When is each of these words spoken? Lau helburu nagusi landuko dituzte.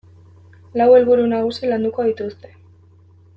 Lau 0.81 0.87
helburu 0.99 1.27
nagusi 1.33 1.69
landuko 1.73 2.07
dituzte. 2.09 2.53